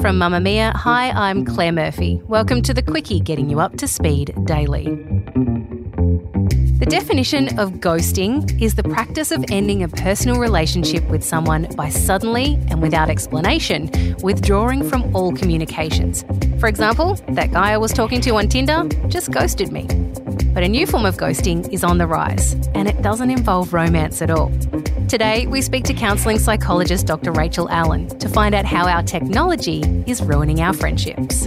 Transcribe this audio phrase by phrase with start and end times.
[0.00, 2.22] From Mamamia, hi, I'm Claire Murphy.
[2.24, 4.86] Welcome to the Quicky, Getting You Up to Speed Daily.
[6.90, 12.58] Definition of ghosting is the practice of ending a personal relationship with someone by suddenly
[12.68, 16.24] and without explanation withdrawing from all communications.
[16.58, 19.86] For example, that guy I was talking to on Tinder just ghosted me.
[20.52, 24.20] But a new form of ghosting is on the rise, and it doesn't involve romance
[24.20, 24.50] at all.
[25.06, 27.30] Today, we speak to counselling psychologist Dr.
[27.30, 31.46] Rachel Allan to find out how our technology is ruining our friendships.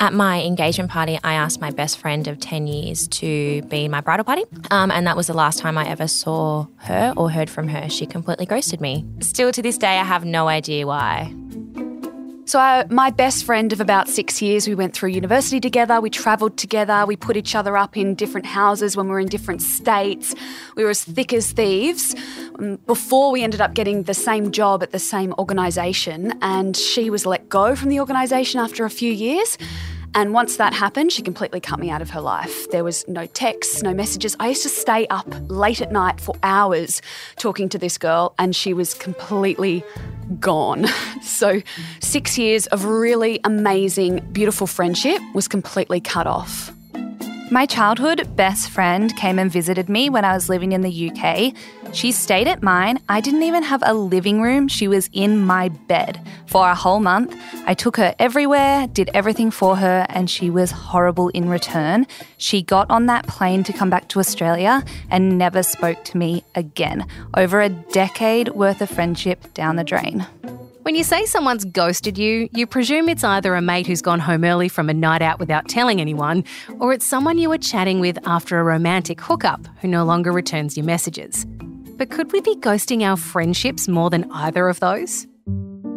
[0.00, 4.00] At my engagement party, I asked my best friend of 10 years to be my
[4.00, 4.44] bridal party.
[4.70, 7.86] Um, and that was the last time I ever saw her or heard from her.
[7.90, 9.04] She completely ghosted me.
[9.20, 11.34] Still to this day, I have no idea why.
[12.46, 16.10] So, I, my best friend of about six years, we went through university together, we
[16.10, 19.62] travelled together, we put each other up in different houses when we were in different
[19.62, 20.34] states.
[20.74, 22.16] We were as thick as thieves
[22.58, 26.36] um, before we ended up getting the same job at the same organisation.
[26.42, 29.56] And she was let go from the organisation after a few years.
[30.14, 32.68] And once that happened, she completely cut me out of her life.
[32.70, 34.36] There was no texts, no messages.
[34.40, 37.00] I used to stay up late at night for hours
[37.36, 39.84] talking to this girl, and she was completely
[40.38, 40.86] gone.
[41.22, 41.62] So,
[42.00, 46.72] six years of really amazing, beautiful friendship was completely cut off.
[47.50, 51.52] My childhood best friend came and visited me when I was living in the UK.
[51.92, 53.00] She stayed at mine.
[53.08, 54.68] I didn't even have a living room.
[54.68, 57.36] She was in my bed for a whole month.
[57.66, 62.06] I took her everywhere, did everything for her, and she was horrible in return.
[62.38, 66.44] She got on that plane to come back to Australia and never spoke to me
[66.54, 67.06] again.
[67.36, 70.26] Over a decade worth of friendship down the drain.
[70.82, 74.44] When you say someone's ghosted you, you presume it's either a mate who's gone home
[74.44, 76.42] early from a night out without telling anyone,
[76.78, 80.78] or it's someone you were chatting with after a romantic hookup who no longer returns
[80.78, 81.46] your messages.
[82.00, 85.26] But could we be ghosting our friendships more than either of those?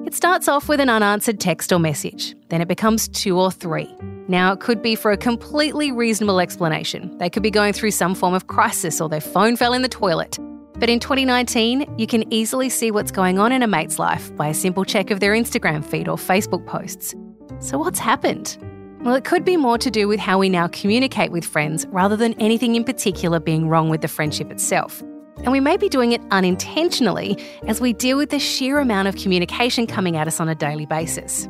[0.06, 3.90] It starts off with an unanswered text or message, then it becomes two or three.
[4.28, 7.18] Now, it could be for a completely reasonable explanation.
[7.20, 9.88] They could be going through some form of crisis or their phone fell in the
[9.88, 10.38] toilet.
[10.74, 14.50] But in 2019, you can easily see what's going on in a mate's life by
[14.50, 17.16] a simple check of their Instagram feed or Facebook posts.
[17.60, 18.58] So, what's happened?
[19.04, 22.18] Well, it could be more to do with how we now communicate with friends rather
[22.18, 25.02] than anything in particular being wrong with the friendship itself.
[25.38, 29.16] And we may be doing it unintentionally as we deal with the sheer amount of
[29.16, 31.48] communication coming at us on a daily basis.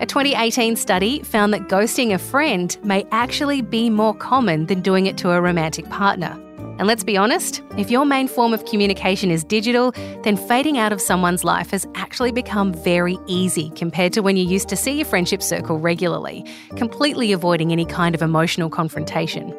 [0.00, 5.06] A 2018 study found that ghosting a friend may actually be more common than doing
[5.06, 6.40] it to a romantic partner.
[6.78, 9.92] And let's be honest, if your main form of communication is digital,
[10.24, 14.44] then fading out of someone's life has actually become very easy compared to when you
[14.44, 16.44] used to see your friendship circle regularly,
[16.74, 19.56] completely avoiding any kind of emotional confrontation.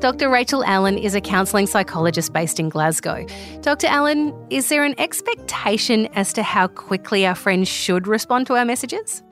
[0.00, 0.30] Dr.
[0.30, 3.26] Rachel Allan is a counselling psychologist based in Glasgow.
[3.60, 3.86] Dr.
[3.86, 8.64] Allan, is there an expectation as to how quickly our friends should respond to our
[8.64, 9.22] messages?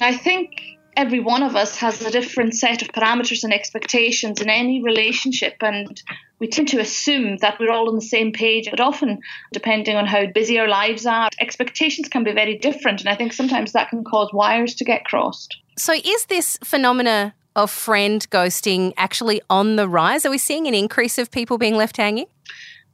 [0.00, 0.50] I think
[0.96, 5.54] every one of us has a different set of parameters and expectations in any relationship
[5.60, 6.02] and
[6.40, 9.20] we tend to assume that we're all on the same page but often
[9.52, 13.32] depending on how busy our lives are expectations can be very different and i think
[13.32, 18.92] sometimes that can cause wires to get crossed so is this phenomena of friend ghosting
[18.96, 20.24] actually on the rise?
[20.24, 22.26] Are we seeing an increase of people being left hanging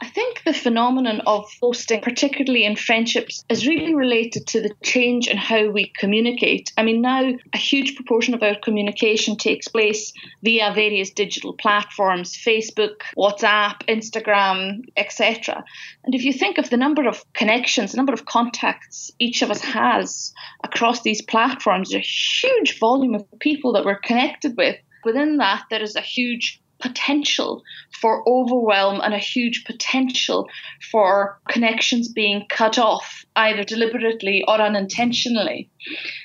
[0.02, 5.29] I think the phenomenon of ghosting, particularly in friendships, is really related to the change
[5.29, 6.73] in how we communicate.
[6.79, 10.12] I mean, now a huge proportion of our communication takes place
[10.43, 15.62] via various digital platforms Facebook, WhatsApp, Instagram, etc.
[16.05, 19.50] And if you think of the number of connections, the number of contacts each of
[19.50, 20.32] us has
[20.64, 24.76] across these platforms, there's a huge volume of people that we're connected with.
[25.05, 27.62] Within that, there is a huge potential
[28.00, 30.49] for overwhelm and a huge potential
[30.91, 35.71] for connections being cut off, either deliberately or unintentionally.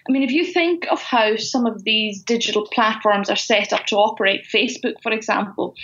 [0.08, 3.86] I mean, if you think of how some of these digital platforms are set up
[3.88, 5.76] to operate, Facebook, for example,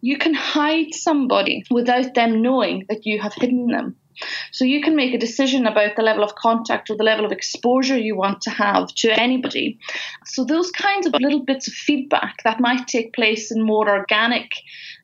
[0.00, 3.96] you can hide somebody without them knowing that you have hidden them.
[4.52, 7.32] So you can make a decision about the level of contact or the level of
[7.32, 9.78] exposure you want to have to anybody.
[10.26, 14.50] So those kinds of little bits of feedback that might take place in more organic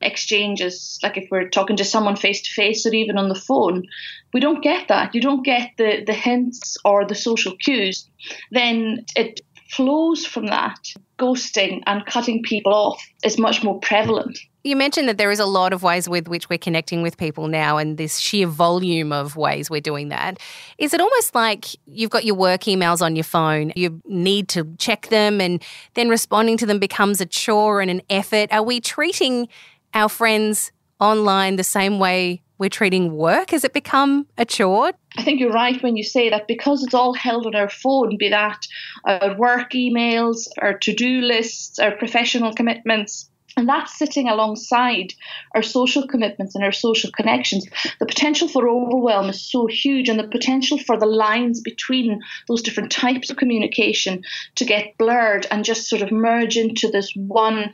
[0.01, 3.85] exchanges, like if we're talking to someone face to face or even on the phone,
[4.33, 5.15] we don't get that.
[5.15, 8.09] You don't get the, the hints or the social cues.
[8.51, 10.79] Then it flows from that.
[11.19, 14.39] Ghosting and cutting people off is much more prevalent.
[14.65, 17.47] You mentioned that there is a lot of ways with which we're connecting with people
[17.47, 20.39] now and this sheer volume of ways we're doing that.
[20.77, 24.65] Is it almost like you've got your work emails on your phone, you need to
[24.79, 25.63] check them, and
[25.95, 28.53] then responding to them becomes a chore and an effort?
[28.53, 29.49] Are we treating
[29.95, 33.51] our friends online the same way we're treating work?
[33.51, 34.93] Has it become a chore?
[35.17, 38.17] I think you're right when you say that because it's all held on our phone,
[38.19, 38.67] be that
[39.05, 45.15] our work emails, our to do lists, our professional commitments and that's sitting alongside
[45.55, 47.67] our social commitments and our social connections.
[47.99, 52.61] The potential for overwhelm is so huge, and the potential for the lines between those
[52.61, 54.23] different types of communication
[54.57, 57.73] to get blurred and just sort of merge into this one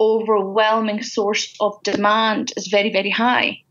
[0.00, 3.62] overwhelming source of demand is very, very high.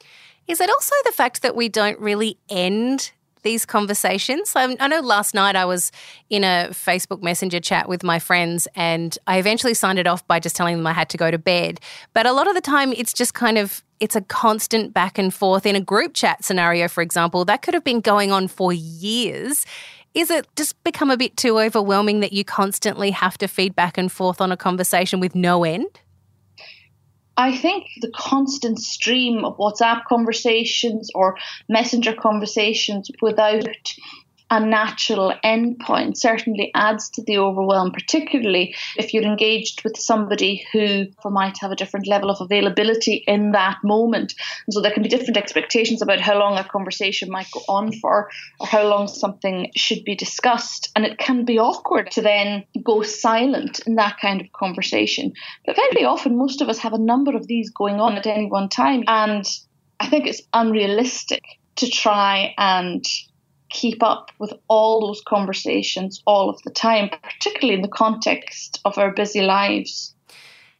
[0.47, 3.11] Is it also the fact that we don't really end
[3.47, 4.51] these conversations.
[4.57, 5.89] I, know last night I was
[6.29, 10.39] in a Facebook Messenger chat with my friends and I eventually signed it off by
[10.41, 11.79] just telling them I had to go to bed.
[12.13, 15.33] But a lot of the time it's just kind of it's a constant back and
[15.33, 18.73] forth in a group chat scenario for example that could have been going on for
[18.73, 19.65] years.
[20.13, 23.97] Is it just become a bit too overwhelming that you constantly have to feed back
[23.97, 25.87] and forth on a conversation with no end?
[27.37, 31.37] I think the constant stream of WhatsApp conversations or
[31.69, 33.63] messenger conversations without
[34.49, 41.07] a natural endpoint certainly adds to the overwhelm, particularly if you're engaged with somebody who
[41.25, 44.33] might have a different level of availability in that moment.
[44.65, 47.91] And so there can be different expectations about how long a conversation might go on
[47.99, 48.29] for
[48.59, 50.91] or how long something should be discussed.
[50.95, 55.33] And it can be awkward to then go silent in that kind of conversation.
[55.65, 58.45] But very often, most of us have a number of these going on at any
[58.45, 59.03] one time.
[59.07, 59.45] And
[59.99, 61.43] I think it's unrealistic
[61.77, 63.05] to try and
[63.69, 68.97] keep up with all those conversations all of the time, particularly in the context of
[68.97, 70.13] our busy lives.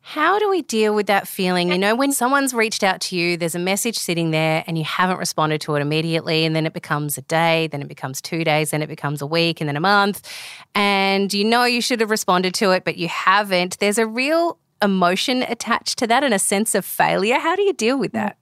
[0.01, 1.69] How do we deal with that feeling?
[1.69, 4.85] You know, when someone's reached out to you, there's a message sitting there and you
[4.85, 8.45] haven't responded to it immediately, and then it becomes a day, then it becomes two
[8.45, 10.25] days, then it becomes a week, and then a month.
[10.73, 13.79] And you know you should have responded to it, but you haven't.
[13.79, 17.37] There's a real emotion attached to that and a sense of failure.
[17.37, 18.37] How do you deal with that?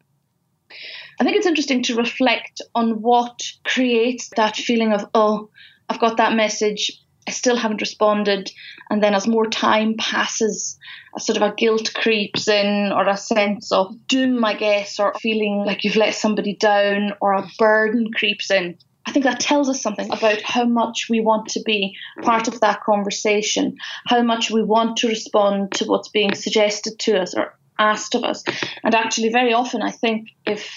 [1.20, 5.50] I think it's interesting to reflect on what creates that feeling of, oh,
[5.90, 6.92] I've got that message,
[7.28, 8.52] I still haven't responded.
[8.90, 10.78] And then as more time passes,
[11.16, 15.14] a sort of a guilt creeps in, or a sense of doom, I guess, or
[15.16, 18.78] feeling like you've let somebody down, or a burden creeps in.
[19.08, 22.60] I think that tells us something about how much we want to be part of
[22.62, 23.78] that conversation,
[24.08, 28.24] how much we want to respond to what's being suggested to us or asked of
[28.24, 28.44] us.
[28.84, 30.70] And actually, very often, I think if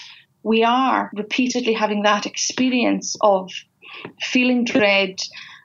[0.43, 3.51] we are repeatedly having that experience of
[4.21, 5.19] feeling dread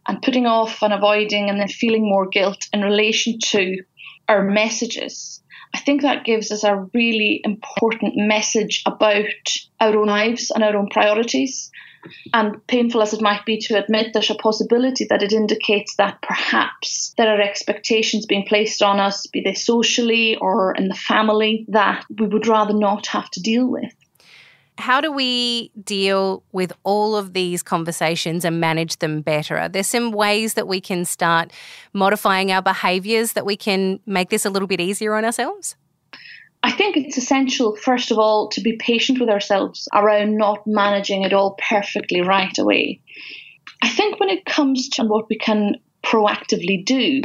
[0.06, 3.82] and putting off and avoiding and then feeling more guilt in relation to
[4.28, 5.42] our messages.
[5.74, 9.24] I think that gives us a really important message about
[9.80, 11.70] our own lives and our own priorities.
[12.34, 16.20] And painful as it might be to admit, there's a possibility that it indicates that
[16.20, 21.64] perhaps there are expectations being placed on us, be they socially or in the family,
[21.68, 23.94] that we would rather not have to deal with.
[24.76, 29.56] How do we deal with all of these conversations and manage them better?
[29.56, 31.52] Are there some ways that we can start
[31.92, 35.76] modifying our behaviours that we can make this a little bit easier on ourselves?
[36.64, 41.22] I think it's essential, first of all, to be patient with ourselves around not managing
[41.22, 43.00] it all perfectly right away.
[43.82, 47.22] I think when it comes to what we can proactively do,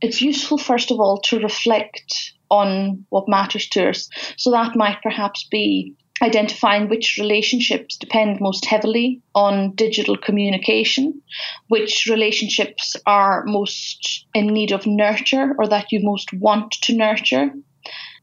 [0.00, 4.08] it's useful, first of all, to reflect on what matters to us.
[4.38, 11.20] So that might perhaps be identifying which relationships depend most heavily on digital communication,
[11.68, 17.50] which relationships are most in need of nurture or that you most want to nurture.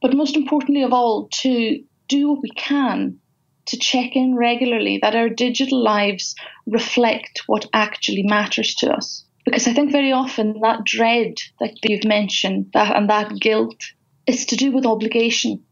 [0.02, 3.20] But most importantly of all, to do what we can
[3.68, 9.24] to check in regularly that our digital lives reflect what actually matters to us.
[9.46, 13.80] Because I think very often that dread that you've mentioned that and that guilt
[14.28, 15.64] is to do with obligation.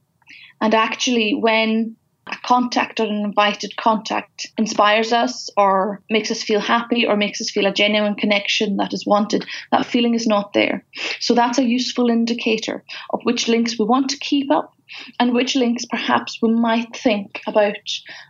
[0.61, 1.95] And actually when
[2.31, 7.41] a contact or an invited contact inspires us or makes us feel happy or makes
[7.41, 10.85] us feel a genuine connection that is wanted, that feeling is not there.
[11.19, 14.73] So that's a useful indicator of which links we want to keep up
[15.19, 17.77] and which links perhaps we might think about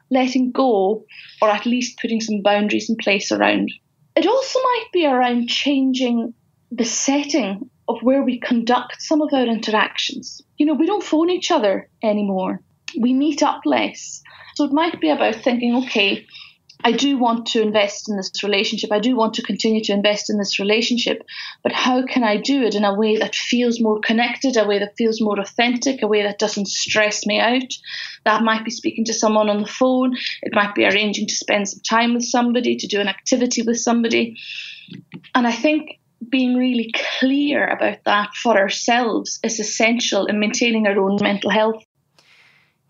[0.10, 1.06] letting go
[1.41, 3.72] or at least putting some boundaries in place around.
[4.15, 6.34] It also might be around changing
[6.72, 10.41] the setting of where we conduct some of our interactions.
[10.58, 12.62] You know, we don't phone each other anymore
[13.00, 14.22] we meet up less.
[14.55, 16.25] So it might be about thinking, okay,
[16.81, 18.91] I do want to invest in this relationship.
[18.91, 21.24] I do want to continue to invest in this relationship,
[21.62, 24.79] but how can I do it in a way that feels more connected, a way
[24.79, 27.74] that feels more authentic, a way that doesn't stress me out?
[28.24, 30.15] That might be speaking to someone on the phone.
[30.41, 33.77] It might be arranging to spend some time with somebody, to do an activity with
[33.77, 34.38] somebody.
[35.36, 40.98] And I think being really clear about that for ourselves is essential in maintaining our
[40.98, 41.84] own mental health.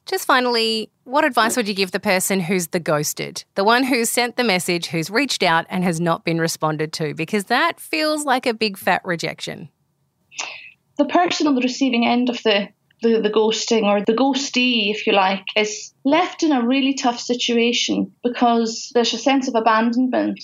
[0.09, 3.43] Just finally, what advice would you give the person who's the ghosted?
[3.53, 7.13] The one who's sent the message, who's reached out and has not been responded to?
[7.13, 9.69] Because that feels like a big fat rejection.
[10.97, 12.69] The person on the receiving end of the
[13.03, 17.19] the, the ghosting or the ghostee, if you like, is left in a really tough
[17.19, 20.41] situation because there's a sense of abandonment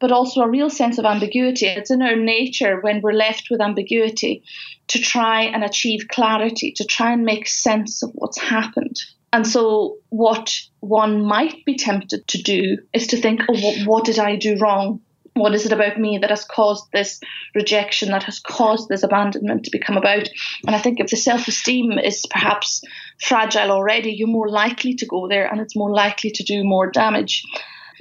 [0.00, 1.66] but also a real sense of ambiguity.
[1.66, 4.42] It's in our nature when we're left with ambiguity
[4.88, 9.00] to try and achieve clarity, to try and make sense of what's happened.
[9.32, 14.04] And so, what one might be tempted to do is to think, oh, what, what
[14.04, 15.00] did I do wrong?
[15.34, 17.20] What is it about me that has caused this
[17.54, 20.28] rejection, that has caused this abandonment to become about?
[20.66, 22.82] And I think if the self esteem is perhaps
[23.20, 26.90] fragile already, you're more likely to go there and it's more likely to do more
[26.90, 27.44] damage.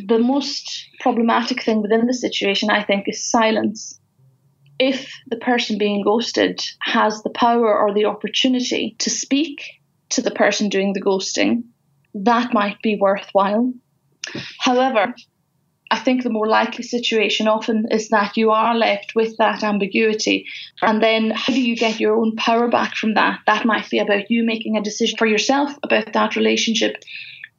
[0.05, 3.99] The most problematic thing within the situation, I think, is silence.
[4.79, 9.63] If the person being ghosted has the power or the opportunity to speak
[10.09, 11.63] to the person doing the ghosting,
[12.13, 13.73] that might be worthwhile.
[14.59, 15.15] However,
[15.89, 20.45] I think the more likely situation often is that you are left with that ambiguity.
[20.81, 23.39] And then how do you get your own power back from that?
[23.47, 26.97] That might be about you making a decision for yourself about that relationship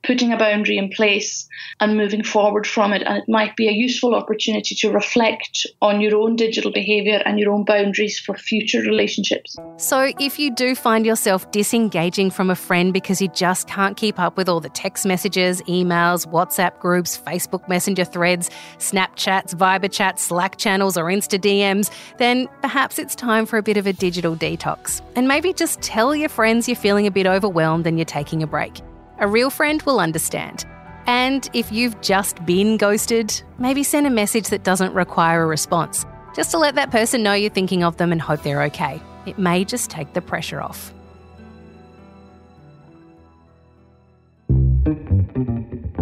[0.09, 1.47] putting a boundary in place
[1.81, 3.03] and moving forward from it.
[3.03, 7.39] And it might be a useful opportunity to reflect on your own digital behaviour and
[7.39, 9.55] your own boundaries for future relationships.
[9.77, 14.19] So, if you do find yourself disengaging from a friend because you just can't keep
[14.19, 20.23] up with all the text messages, emails, WhatsApp groups, Facebook Messenger threads, Snapchats, Viber chats,
[20.23, 24.35] Slack channels, or Insta DMs, then perhaps it's time for a bit of a digital
[24.35, 25.03] detox.
[25.17, 28.47] And maybe just tell your friends you're feeling a bit overwhelmed and you're taking a
[28.47, 28.81] break.
[29.21, 30.65] A real friend will understand.
[31.07, 36.07] And if you've just been ghosted, maybe send a message that doesn't require a response,
[36.37, 39.03] just to let that person know you're thinking of them and hope they're okay.
[39.27, 40.95] It may just take the pressure off.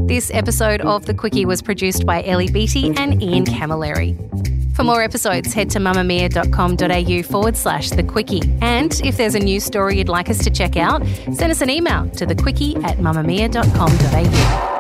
[0.06, 4.14] This episode of The Quicky was produced by Ellie Beattie and Ian Camilleri.
[4.76, 8.42] For more episodes, head to mamamia.com.au forward slash the quicky.
[8.60, 11.02] And if there's a news story you'd like us to check out,
[11.32, 14.75] send us an email to the quicky at mamamia.com.au.